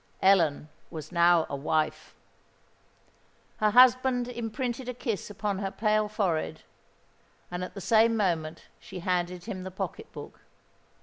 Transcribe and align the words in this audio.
Ellen 0.23 0.69
was 0.89 1.11
now 1.11 1.45
a 1.47 1.55
wife! 1.55 2.15
Her 3.57 3.69
husband 3.69 4.27
imprinted 4.27 4.89
a 4.89 4.95
kiss 4.95 5.29
upon 5.29 5.59
her 5.59 5.69
pale 5.69 6.07
forehead; 6.09 6.63
and 7.51 7.63
at 7.63 7.75
the 7.75 7.81
same 7.81 8.17
moment 8.17 8.65
she 8.79 9.01
handed 9.01 9.43
him 9.43 9.61
the 9.61 9.69
pocket 9.69 10.11
book. 10.11 10.39